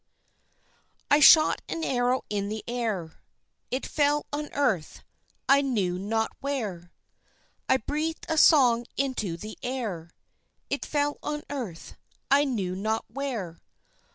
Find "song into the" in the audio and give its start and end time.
8.39-9.59